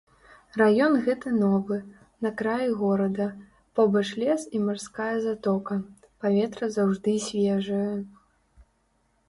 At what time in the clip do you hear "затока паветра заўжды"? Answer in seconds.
5.29-7.11